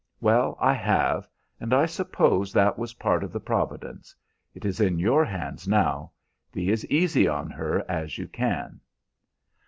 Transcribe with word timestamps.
"Well, 0.19 0.57
I 0.59 0.73
have, 0.73 1.29
and 1.59 1.75
I 1.75 1.85
suppose 1.85 2.51
that 2.53 2.75
was 2.79 2.95
part 2.95 3.23
of 3.23 3.31
the 3.31 3.39
providence. 3.39 4.15
It 4.55 4.65
is 4.65 4.79
in 4.79 4.97
your 4.97 5.23
hands 5.23 5.67
now; 5.67 6.11
be 6.51 6.71
as 6.71 6.83
easy 6.87 7.27
on 7.27 7.51
her 7.51 7.85
as 7.87 8.17
you 8.17 8.27
can." 8.27 8.79